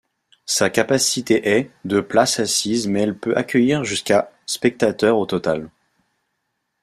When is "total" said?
5.27-5.69